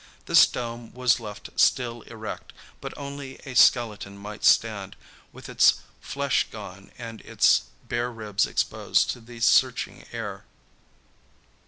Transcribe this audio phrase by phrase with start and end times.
[0.25, 4.95] This dome was left still erect, but only as a skeleton might stand,
[5.31, 10.43] with its flesh gone and its bare ribs exposed to the searching air.